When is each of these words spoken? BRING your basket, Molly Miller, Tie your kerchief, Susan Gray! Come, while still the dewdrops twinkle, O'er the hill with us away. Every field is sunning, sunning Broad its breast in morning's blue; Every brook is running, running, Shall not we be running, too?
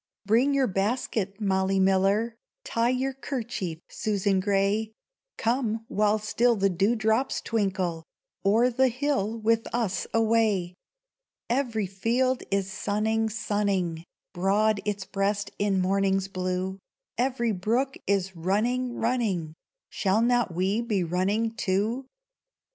BRING 0.25 0.55
your 0.55 0.65
basket, 0.65 1.39
Molly 1.39 1.79
Miller, 1.79 2.33
Tie 2.63 2.89
your 2.89 3.13
kerchief, 3.13 3.81
Susan 3.87 4.39
Gray! 4.39 4.93
Come, 5.37 5.85
while 5.89 6.17
still 6.17 6.55
the 6.55 6.71
dewdrops 6.71 7.39
twinkle, 7.39 8.03
O'er 8.43 8.71
the 8.71 8.87
hill 8.87 9.37
with 9.37 9.67
us 9.71 10.07
away. 10.11 10.73
Every 11.51 11.85
field 11.85 12.41
is 12.49 12.73
sunning, 12.73 13.29
sunning 13.29 14.03
Broad 14.33 14.81
its 14.85 15.05
breast 15.05 15.51
in 15.59 15.79
morning's 15.79 16.27
blue; 16.27 16.79
Every 17.19 17.51
brook 17.51 17.95
is 18.07 18.35
running, 18.35 18.95
running, 18.95 19.53
Shall 19.91 20.23
not 20.23 20.51
we 20.51 20.81
be 20.81 21.03
running, 21.03 21.51
too? 21.55 22.07